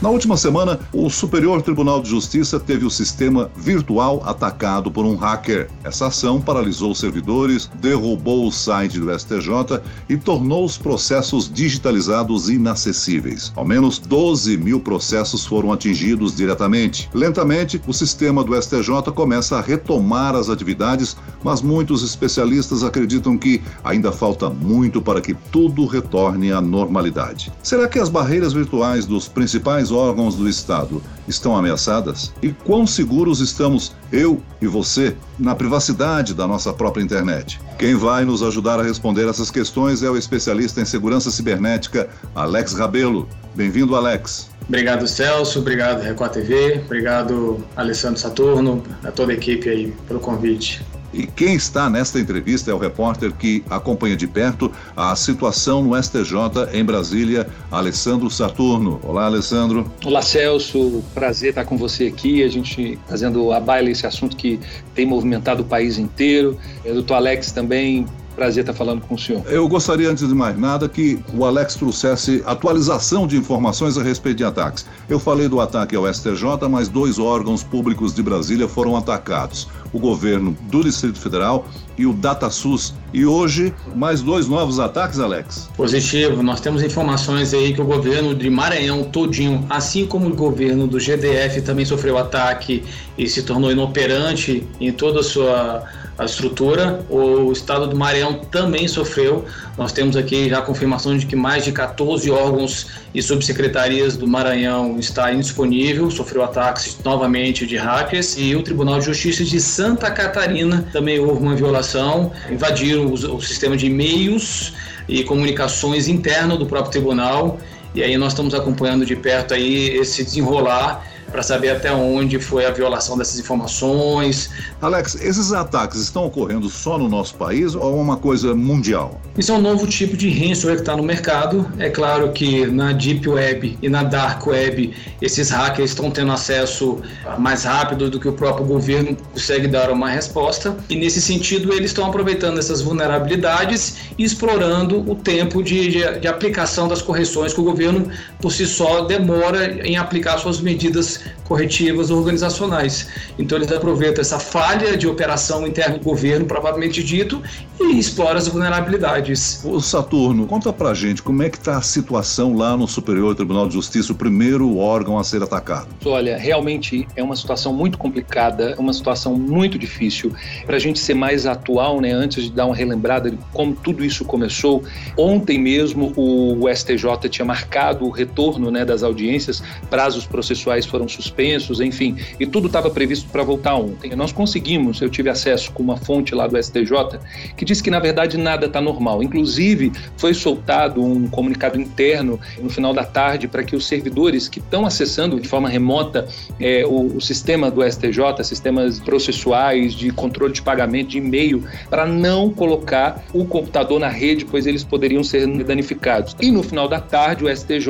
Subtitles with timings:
[0.00, 5.16] Na última semana, o Superior Tribunal de Justiça teve o sistema virtual atacado por um
[5.16, 5.68] hacker.
[5.82, 13.52] Essa ação paralisou servidores, derrubou o site do STJ e tornou os processos digitalizados inacessíveis.
[13.56, 17.10] Ao menos 12 mil processos foram atingidos diretamente.
[17.12, 23.60] Lentamente, o sistema do STJ começa a retomar as atividades, mas muitos especialistas acreditam que
[23.82, 27.52] ainda falta muito para que tudo retorne à normalidade.
[27.64, 32.32] Será que as barreiras virtuais dos principais órgãos do Estado estão ameaçadas?
[32.42, 37.60] E quão seguros estamos, eu e você, na privacidade da nossa própria internet?
[37.78, 42.74] Quem vai nos ajudar a responder essas questões é o especialista em segurança cibernética, Alex
[42.74, 43.28] Rabelo.
[43.54, 44.50] Bem-vindo, Alex.
[44.68, 45.60] Obrigado, Celso.
[45.60, 46.82] Obrigado, Record TV.
[46.84, 50.84] Obrigado, Alessandro Saturno, a toda a equipe aí pelo convite.
[51.12, 56.00] E quem está nesta entrevista é o repórter que acompanha de perto a situação no
[56.00, 59.00] STJ em Brasília, Alessandro Saturno.
[59.02, 59.90] Olá, Alessandro.
[60.04, 61.02] Olá, Celso.
[61.14, 64.60] Prazer estar com você aqui, a gente fazendo a baila esse assunto que
[64.94, 66.58] tem movimentado o país inteiro.
[66.84, 68.06] O doutor Alex também
[68.38, 69.42] Prazer estar falando com o senhor.
[69.48, 74.36] Eu gostaria, antes de mais nada, que o Alex trouxesse atualização de informações a respeito
[74.36, 74.86] de ataques.
[75.08, 79.98] Eu falei do ataque ao STJ, mas dois órgãos públicos de Brasília foram atacados: o
[79.98, 81.66] governo do Distrito Federal
[81.98, 82.94] e o DataSUS.
[83.12, 85.68] E hoje, mais dois novos ataques, Alex?
[85.76, 86.40] Positivo.
[86.40, 91.00] Nós temos informações aí que o governo de Maranhão todinho, assim como o governo do
[91.00, 92.84] GDF também sofreu ataque
[93.16, 95.82] e se tornou inoperante em toda a sua
[96.18, 97.06] a estrutura.
[97.08, 99.44] O estado do Maranhão também sofreu.
[99.76, 104.26] Nós temos aqui já a confirmação de que mais de 14 órgãos e subsecretarias do
[104.26, 108.36] Maranhão está indisponível, sofreu ataques novamente de hackers.
[108.36, 113.40] E o Tribunal de Justiça de Santa Catarina também houve uma violação, invadiram o, o
[113.40, 114.72] sistema de e-mails
[115.08, 117.58] e comunicações interno do próprio tribunal.
[117.94, 122.64] E aí nós estamos acompanhando de perto aí esse desenrolar para saber até onde foi
[122.64, 124.50] a violação dessas informações.
[124.80, 129.20] Alex, esses ataques estão ocorrendo só no nosso país ou é uma coisa mundial?
[129.36, 131.70] Isso é um novo tipo de ransomware que está no mercado.
[131.78, 137.00] É claro que na Deep Web e na Dark Web, esses hackers estão tendo acesso
[137.38, 140.76] mais rápido do que o próprio governo consegue dar uma resposta.
[140.88, 146.28] E nesse sentido, eles estão aproveitando essas vulnerabilidades e explorando o tempo de, de, de
[146.28, 148.10] aplicação das correções que o governo,
[148.40, 153.08] por si só, demora em aplicar suas medidas corretivas organizacionais.
[153.38, 157.42] Então eles aproveitam essa falha de operação interna do governo, provavelmente dito,
[157.80, 159.60] e exploram as vulnerabilidades.
[159.64, 163.66] O Saturno, conta pra gente como é que está a situação lá no Superior Tribunal
[163.68, 165.88] de Justiça, o primeiro órgão a ser atacado.
[166.04, 170.32] Olha, realmente é uma situação muito complicada, uma situação muito difícil.
[170.66, 174.04] Para a gente ser mais atual, né, antes de dar uma relembrada de como tudo
[174.04, 174.82] isso começou,
[175.16, 181.80] ontem mesmo o STJ tinha marcado o retorno né, das audiências, prazos processuais foram suspensos,
[181.80, 184.14] enfim, e tudo estava previsto para voltar ontem.
[184.14, 187.18] Nós conseguimos, eu tive acesso com uma fonte lá do STJ
[187.56, 189.22] que disse que na verdade nada está normal.
[189.22, 194.58] Inclusive, foi soltado um comunicado interno no final da tarde para que os servidores que
[194.58, 196.26] estão acessando de forma remota
[196.60, 202.06] é, o, o, sistema do STJ, sistemas processuais de controle de pagamento, de e-mail, para
[202.06, 206.36] não colocar o computador na rede, pois eles poderiam ser danificados.
[206.40, 207.88] E no final da tarde, o STJ,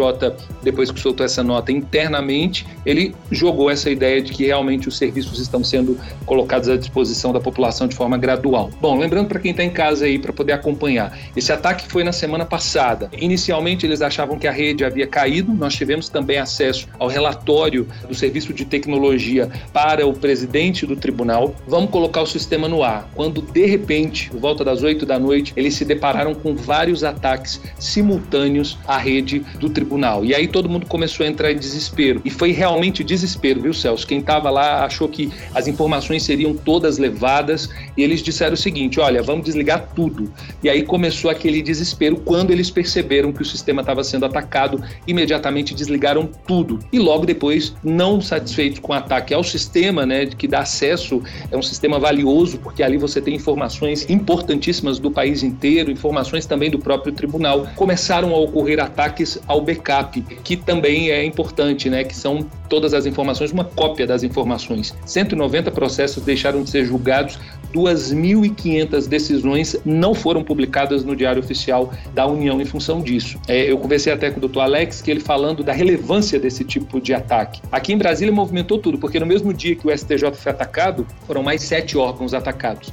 [0.62, 5.39] depois que soltou essa nota internamente, ele jogou essa ideia de que realmente os serviços
[5.39, 8.71] estão sendo colocados à disposição da população de forma gradual.
[8.81, 12.13] Bom, lembrando para quem está em casa aí para poder acompanhar, esse ataque foi na
[12.13, 13.11] semana passada.
[13.19, 18.15] Inicialmente eles achavam que a rede havia caído, nós tivemos também acesso ao relatório do
[18.15, 21.55] Serviço de Tecnologia para o presidente do tribunal.
[21.67, 23.09] Vamos colocar o sistema no ar.
[23.15, 27.61] Quando de repente, por volta das 8 da noite, eles se depararam com vários ataques
[27.79, 30.25] simultâneos à rede do tribunal.
[30.25, 32.21] E aí todo mundo começou a entrar em desespero.
[32.25, 34.07] E foi realmente realmente desespero, viu, Celso?
[34.07, 39.00] Quem estava lá achou que as informações seriam todas levadas e eles disseram o seguinte:
[39.00, 40.33] olha, vamos desligar tudo.
[40.62, 45.75] E aí começou aquele desespero quando eles perceberam que o sistema estava sendo atacado, imediatamente
[45.75, 46.79] desligaram tudo.
[46.93, 51.56] E logo depois, não satisfeitos com o ataque ao sistema, né, que dá acesso, é
[51.56, 56.79] um sistema valioso, porque ali você tem informações importantíssimas do país inteiro, informações também do
[56.79, 62.47] próprio tribunal, começaram a ocorrer ataques ao backup, que também é importante, né, que são
[62.69, 64.94] todas as informações, uma cópia das informações.
[65.05, 67.38] 190 processos deixaram de ser julgados,
[67.73, 73.38] 2.500 decisões não foram publicadas no Diário Oficial da União em função disso.
[73.46, 77.00] É, eu conversei até com o doutor Alex, que ele falando da relevância desse tipo
[77.00, 77.61] de ataque.
[77.70, 81.43] Aqui em Brasília movimentou tudo, porque no mesmo dia que o STJ foi atacado, foram
[81.43, 82.93] mais sete órgãos atacados.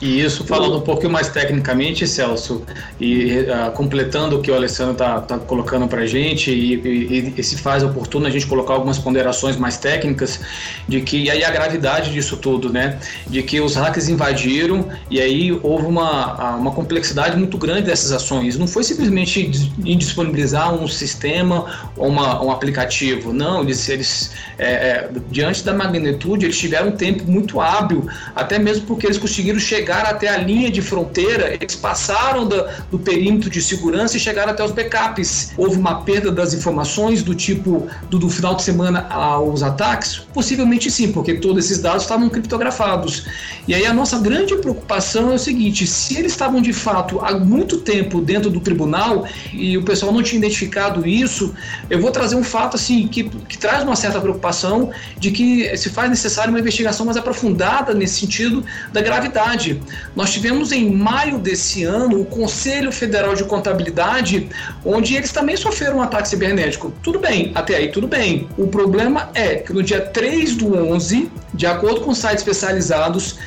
[0.00, 2.62] E isso, falando um pouquinho mais tecnicamente, Celso,
[3.00, 7.34] e uh, completando o que o Alessandro está tá colocando para a gente, e, e,
[7.36, 10.40] e, se faz oportuno a gente colocar algumas ponderações mais técnicas,
[10.86, 12.98] de que, e aí a gravidade disso tudo, né?
[13.26, 18.58] De que os hackers invadiram e aí houve uma, uma complexidade muito grande dessas ações.
[18.58, 19.50] Não foi simplesmente
[19.82, 26.44] indisponibilizar um sistema ou uma, um aplicativo, não, eles, eles é, é, diante da magnitude,
[26.44, 30.36] eles tiveram um tempo muito hábil, até mesmo porque eles conseguiram chegar chegar até a
[30.36, 35.52] linha de fronteira, eles passaram do, do perímetro de segurança e chegaram até os backups.
[35.56, 40.16] Houve uma perda das informações do tipo do, do final de semana aos ataques?
[40.34, 43.26] Possivelmente sim, porque todos esses dados estavam criptografados.
[43.68, 47.38] E aí a nossa grande preocupação é o seguinte: se eles estavam de fato há
[47.38, 51.54] muito tempo dentro do tribunal e o pessoal não tinha identificado isso,
[51.88, 55.90] eu vou trazer um fato assim que, que traz uma certa preocupação de que se
[55.90, 59.75] faz necessário uma investigação mais aprofundada nesse sentido da gravidade.
[60.14, 64.48] Nós tivemos em maio desse ano o Conselho Federal de Contabilidade,
[64.84, 66.92] onde eles também sofreram um ataque cibernético.
[67.02, 68.48] Tudo bem, até aí tudo bem.
[68.56, 73.38] O problema é que no dia 3 do 11, de acordo com sites especializados,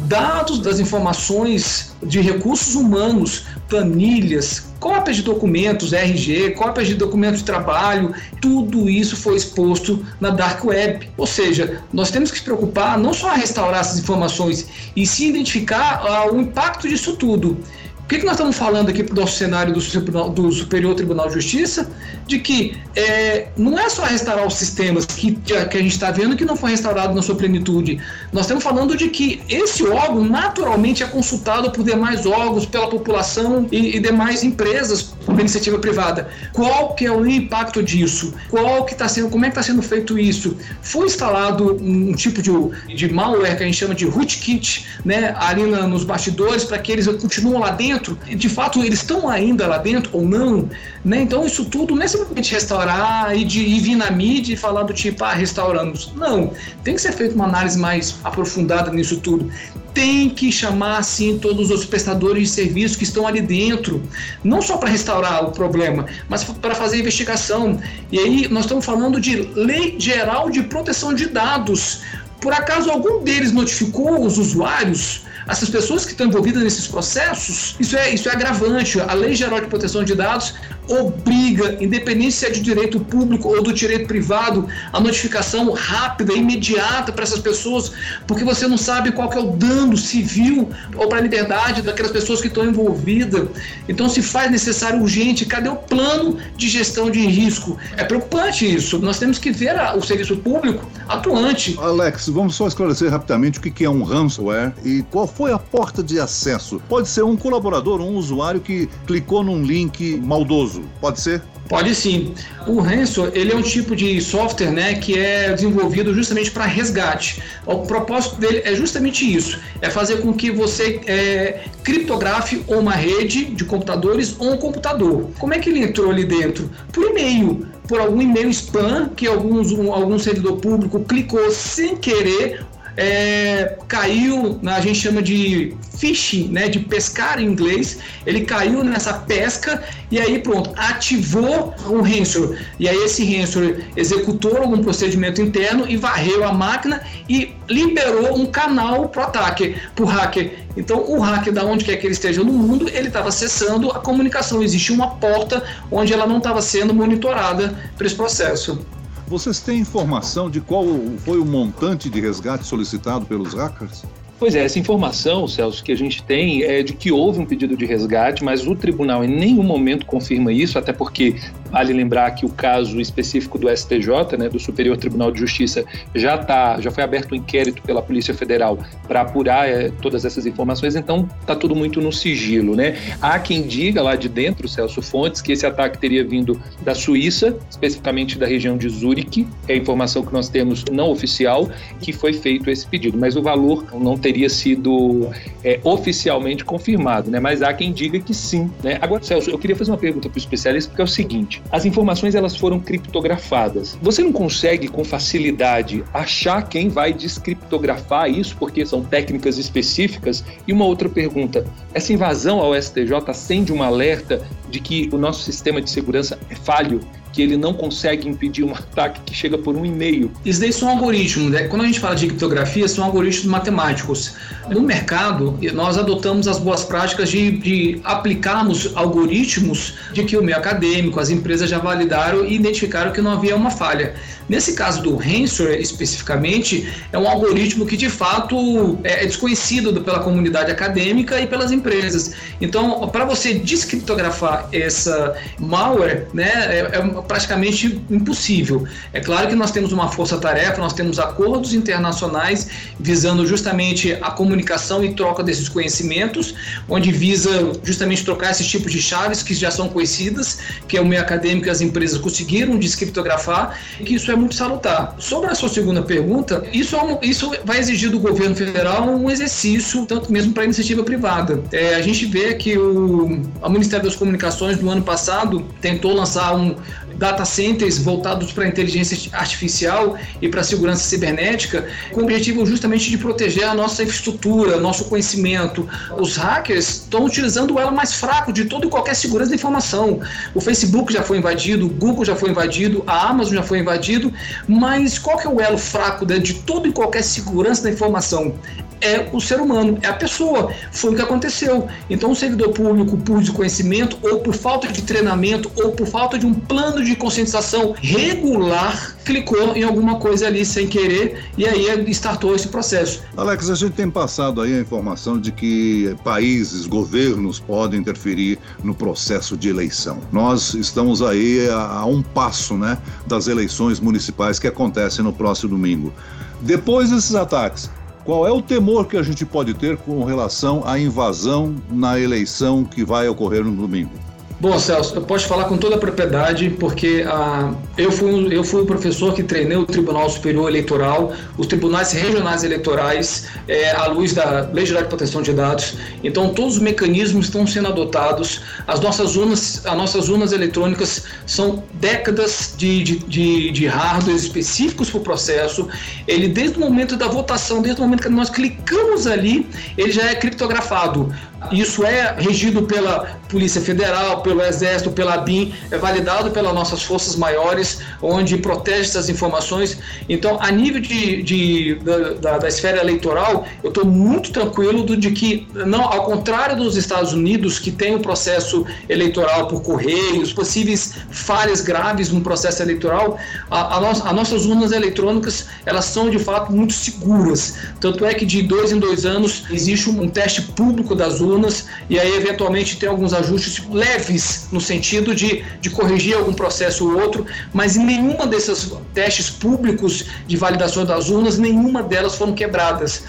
[0.00, 7.44] dados das informações de recursos humanos, planilhas, cópias de documentos, RG, cópias de documentos de
[7.44, 11.10] trabalho, tudo isso foi exposto na Dark Web.
[11.16, 15.28] Ou seja, nós temos que se preocupar não só a restaurar essas informações, e sim
[15.28, 17.58] identificar uh, o impacto disso tudo.
[17.98, 21.28] O que, que nós estamos falando aqui para o nosso cenário do, do, Superior Tribunal
[21.28, 21.90] de Justiça?
[22.26, 26.34] De que é, não é só restaurar os sistemas que, que a gente está vendo
[26.34, 28.00] que não foi restaurado na sua plenitude.
[28.32, 33.66] Nós estamos falando de que esse órgão naturalmente é consultado por demais órgãos, pela população
[33.72, 36.28] e, e demais empresas por iniciativa privada.
[36.52, 38.34] Qual que é o impacto disso?
[38.50, 40.56] Qual que está sendo, como é que está sendo feito isso?
[40.82, 42.50] Foi instalado um tipo de,
[42.94, 46.92] de malware que a gente chama de rootkit, né, ali na, nos bastidores para que
[46.92, 50.68] eles continuem lá dentro de fato eles estão ainda lá dentro ou não,
[51.04, 51.20] né?
[51.20, 54.82] Então isso tudo não é simplesmente restaurar e, de, e vir na mídia e falar
[54.82, 56.12] do tipo, ah, restauramos.
[56.14, 56.52] Não,
[56.84, 59.50] tem que ser feita uma análise mais aprofundada nisso tudo.
[59.94, 64.02] Tem que chamar, sim, todos os prestadores de serviço que estão ali dentro,
[64.44, 67.80] não só para restaurar o problema, mas para fazer investigação.
[68.12, 72.02] E aí nós estamos falando de lei geral de proteção de dados.
[72.40, 77.96] Por acaso algum deles notificou os usuários essas pessoas que estão envolvidas nesses processos, isso
[77.96, 79.00] é, isso é agravante.
[79.00, 80.54] A Lei Geral de Proteção de Dados
[80.88, 87.12] obriga, independente se é de direito público ou do direito privado, a notificação rápida, imediata
[87.12, 87.92] para essas pessoas,
[88.26, 92.40] porque você não sabe qual é o dano civil ou para a liberdade daquelas pessoas
[92.40, 93.48] que estão envolvidas.
[93.88, 97.76] Então se faz necessário urgente, cadê o plano de gestão de risco?
[97.96, 98.98] É preocupante isso.
[98.98, 101.76] Nós temos que ver a, o serviço público atuante.
[101.78, 106.02] Alex, vamos só esclarecer rapidamente o que é um ransomware e qual foi a porta
[106.02, 106.80] de acesso.
[106.88, 111.42] Pode ser um colaborador, um usuário que clicou num link maldoso Pode ser?
[111.68, 112.34] Pode sim.
[112.66, 117.42] O ransom ele é um tipo de software né, que é desenvolvido justamente para resgate.
[117.66, 123.44] O propósito dele é justamente isso: é fazer com que você é, criptografe uma rede
[123.44, 125.28] de computadores ou um computador.
[125.38, 126.70] Como é que ele entrou ali dentro?
[126.92, 132.64] Por e-mail por algum e-mail spam que alguns, um, algum servidor público clicou sem querer
[133.00, 139.14] é, caiu, a gente chama de fishing, né, de pescar em inglês, ele caiu nessa
[139.14, 142.58] pesca e aí pronto, ativou um ransomware.
[142.76, 148.46] E aí esse ransomware executou algum procedimento interno e varreu a máquina e liberou um
[148.46, 150.66] canal para o ataque, para o hacker.
[150.76, 154.00] Então o hacker, da onde quer que ele esteja no mundo, ele estava acessando a
[154.00, 154.60] comunicação.
[154.60, 158.84] Existia uma porta onde ela não estava sendo monitorada para esse processo.
[159.28, 160.86] Vocês têm informação de qual
[161.18, 164.02] foi o montante de resgate solicitado pelos hackers?
[164.38, 167.76] Pois é, essa informação, Celso, que a gente tem é de que houve um pedido
[167.76, 171.34] de resgate, mas o tribunal em nenhum momento confirma isso, até porque
[171.70, 175.84] vale lembrar que o caso específico do STJ, né, do Superior Tribunal de Justiça,
[176.14, 180.46] já tá, já foi aberto um inquérito pela Polícia Federal para apurar é, todas essas
[180.46, 182.96] informações, então está tudo muito no sigilo, né?
[183.20, 187.56] Há quem diga lá de dentro, Celso Fontes, que esse ataque teria vindo da Suíça,
[187.70, 191.68] especificamente da região de Zurique, é a informação que nós temos não oficial,
[192.00, 195.30] que foi feito esse pedido, mas o valor não teria sido
[195.64, 197.40] é, oficialmente confirmado, né?
[197.40, 198.98] Mas há quem diga que sim, né?
[199.00, 201.84] Agora, Celso, eu queria fazer uma pergunta para o especialista, porque é o seguinte: as
[201.84, 203.98] informações elas foram criptografadas.
[204.00, 210.44] Você não consegue com facilidade achar quem vai descriptografar isso, porque são técnicas específicas?
[210.66, 215.42] E uma outra pergunta: essa invasão ao STJ acende um alerta de que o nosso
[215.42, 217.00] sistema de segurança é falho
[217.32, 220.30] que ele não consegue impedir um ataque que chega por um e-mail.
[220.44, 221.68] Isso daí são algoritmos, né?
[221.68, 224.34] Quando a gente fala de criptografia, são algoritmos matemáticos.
[224.68, 230.58] No mercado, nós adotamos as boas práticas de, de aplicarmos algoritmos de que o meio
[230.58, 234.14] acadêmico, as empresas já validaram e identificaram que não havia uma falha.
[234.48, 240.70] Nesse caso do Ransomware especificamente, é um algoritmo que de fato é desconhecido pela comunidade
[240.70, 242.32] acadêmica e pelas empresas.
[242.60, 248.86] Então, para você descriptografar essa malware, né, é, é praticamente impossível.
[249.12, 255.04] É claro que nós temos uma força-tarefa, nós temos acordos internacionais visando justamente a comunicação
[255.04, 256.54] e troca desses conhecimentos,
[256.88, 261.06] onde visa justamente trocar esses tipos de chaves que já são conhecidas, que é o
[261.06, 265.14] meio acadêmico e as empresas conseguiram descriptografar, e que isso é muito salutar.
[265.18, 269.30] Sobre a sua segunda pergunta, isso, é um, isso vai exigir do governo federal um
[269.30, 271.62] exercício, tanto mesmo para a iniciativa privada.
[271.72, 276.54] É, a gente vê que o, o Ministério das Comunicações, no ano passado, tentou lançar
[276.54, 276.74] um
[277.18, 283.18] data centers voltados para inteligência artificial e para segurança cibernética, com o objetivo justamente de
[283.18, 285.88] proteger a nossa infraestrutura, nosso conhecimento.
[286.16, 290.20] Os hackers estão utilizando o elo mais fraco de toda e qualquer segurança da informação.
[290.54, 294.32] O Facebook já foi invadido, o Google já foi invadido, a Amazon já foi invadido,
[294.66, 298.54] mas qual que é o elo fraco de toda e qualquer segurança da informação?
[299.00, 300.72] é o ser humano, é a pessoa.
[300.90, 301.88] Foi o que aconteceu.
[302.08, 306.46] Então, o servidor público, por desconhecimento, ou por falta de treinamento, ou por falta de
[306.46, 312.54] um plano de conscientização regular, clicou em alguma coisa ali sem querer e aí startou
[312.54, 313.22] esse processo.
[313.36, 318.94] Alex, a gente tem passado aí a informação de que países, governos podem interferir no
[318.94, 320.18] processo de eleição.
[320.32, 325.70] Nós estamos aí a, a um passo né, das eleições municipais que acontecem no próximo
[325.70, 326.12] domingo.
[326.60, 327.90] Depois desses ataques,
[328.24, 332.84] qual é o temor que a gente pode ter com relação à invasão na eleição
[332.84, 334.12] que vai ocorrer no domingo?
[334.60, 338.82] Bom, Celso, eu posso falar com toda a propriedade, porque ah, eu, fui, eu fui
[338.82, 344.32] o professor que treinei o Tribunal Superior Eleitoral, os tribunais regionais eleitorais, é, à luz
[344.32, 345.94] da Lei Geral de Proteção de Dados.
[346.24, 348.60] Então, todos os mecanismos estão sendo adotados.
[348.84, 355.08] As nossas urnas, as nossas urnas eletrônicas são décadas de, de, de, de hardware específicos
[355.08, 355.86] para o processo.
[356.26, 360.24] Ele, desde o momento da votação, desde o momento que nós clicamos ali, ele já
[360.24, 361.32] é criptografado.
[361.72, 367.36] Isso é regido pela Polícia Federal, pelo Exército, pela BIM, é validado pelas nossas forças
[367.36, 369.98] maiores, onde protege essas informações.
[370.26, 371.94] Então, a nível de, de
[372.40, 376.96] da, da, esfera eleitoral, eu estou muito tranquilo do, de que, não, ao contrário dos
[376.96, 383.38] Estados Unidos, que tem o processo eleitoral por correios, possíveis falhas graves no processo eleitoral,
[383.70, 387.74] a, a, no, as nossas urnas eletrônicas elas são de fato muito seguras.
[388.00, 391.86] Tanto é que de dois em dois anos existe um, um teste público das urnas
[392.08, 394.37] e aí eventualmente tem alguns ajustes leves
[394.70, 400.24] no sentido de, de corrigir algum processo ou outro, mas em nenhuma desses testes públicos
[400.46, 403.22] de validação das urnas, nenhuma delas foram quebradas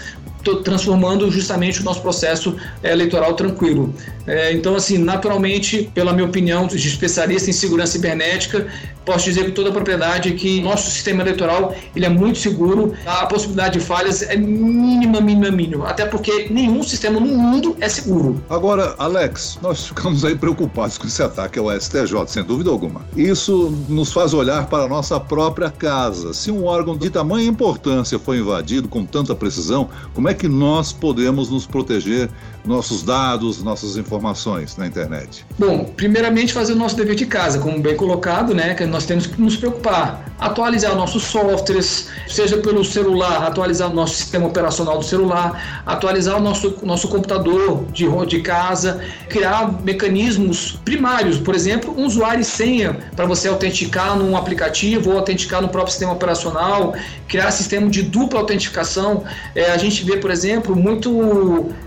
[0.64, 3.94] transformando justamente o nosso processo é, eleitoral tranquilo.
[4.30, 8.68] É, então, assim, naturalmente, pela minha opinião de especialista em segurança cibernética,
[9.04, 13.26] posso dizer com toda a propriedade que nosso sistema eleitoral ele é muito seguro, a
[13.26, 18.40] possibilidade de falhas é mínima, mínima, mínima, até porque nenhum sistema no mundo é seguro.
[18.48, 23.00] Agora, Alex, nós ficamos aí preocupados com esse ataque ao STJ, sem dúvida alguma.
[23.16, 26.32] Isso nos faz olhar para a nossa própria casa.
[26.32, 30.92] Se um órgão de tamanha importância foi invadido com tanta precisão, como é que nós
[30.92, 32.30] podemos nos proteger
[32.64, 35.44] nossos dados, nossas informações na internet?
[35.58, 38.74] Bom, primeiramente fazer o nosso dever de casa, como bem colocado, né?
[38.74, 40.29] Que nós temos que nos preocupar.
[40.40, 46.78] Atualizar nossos softwares, seja pelo celular, atualizar nosso sistema operacional do celular, atualizar o nosso,
[46.82, 53.26] nosso computador de, de casa, criar mecanismos primários, por exemplo, um usuário e senha para
[53.26, 56.94] você autenticar num aplicativo ou autenticar no próprio sistema operacional,
[57.28, 59.24] criar sistema de dupla autenticação.
[59.54, 61.10] É, a gente vê, por exemplo, muito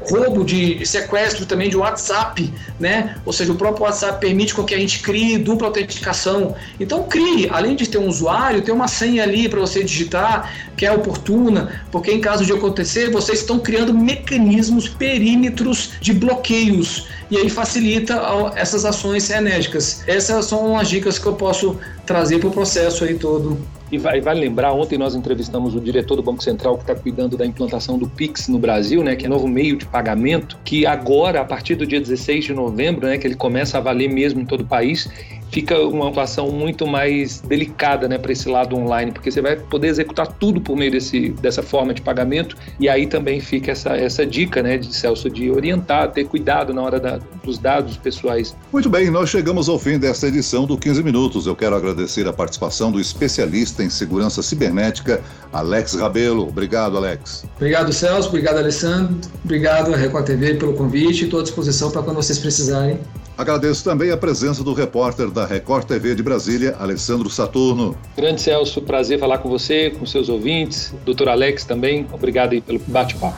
[0.09, 3.15] roubo de sequestro também de WhatsApp, né?
[3.25, 6.55] Ou seja, o próprio WhatsApp permite com que a gente crie dupla autenticação.
[6.79, 10.85] Então crie, além de ter um usuário, tem uma senha ali para você digitar que
[10.85, 17.37] é oportuna, porque em caso de acontecer, vocês estão criando mecanismos, perímetros de bloqueios e
[17.37, 18.21] aí facilita
[18.55, 20.03] essas ações enérgicas.
[20.07, 23.57] Essas são as dicas que eu posso trazer para o processo aí todo.
[23.91, 27.37] E vai, vale lembrar, ontem nós entrevistamos o diretor do Banco Central que está cuidando
[27.37, 31.41] da implantação do Pix no Brasil, né, que é novo meio de pagamento, que agora,
[31.41, 34.45] a partir do dia 16 de novembro, né, que ele começa a valer mesmo em
[34.45, 35.07] todo o país,
[35.53, 39.87] fica uma situação muito mais delicada né, para esse lado online, porque você vai poder
[39.87, 44.25] executar tudo por meio desse, dessa forma de pagamento, e aí também fica essa, essa
[44.25, 48.55] dica, né, de Celso, de orientar, ter cuidado na hora da, dos dados pessoais.
[48.71, 51.45] Muito bem, nós chegamos ao fim desta edição do 15 Minutos.
[51.45, 56.47] Eu quero agradecer a participação do especialista em segurança cibernética, Alex Rabelo.
[56.47, 57.45] Obrigado, Alex.
[57.57, 58.29] Obrigado, Celso.
[58.29, 59.15] Obrigado, Alessandro.
[59.43, 61.25] Obrigado, Record TV, pelo convite.
[61.25, 62.99] Estou à disposição para quando vocês precisarem.
[63.37, 67.97] Agradeço também a presença do repórter da Record TV de Brasília, Alessandro Saturno.
[68.15, 72.05] Grande Celso, prazer falar com você, com seus ouvintes, doutor Alex também.
[72.11, 73.35] Obrigado aí pelo bate-papo.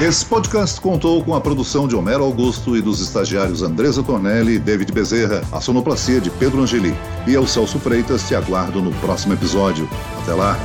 [0.00, 4.58] Esse podcast contou com a produção de Homero Augusto e dos estagiários Andresa Tornelli e
[4.58, 6.94] David Bezerra, a sonoplastia de Pedro Angeli.
[7.26, 9.88] E eu, Celso Freitas, te aguardo no próximo episódio.
[10.22, 10.58] Até lá!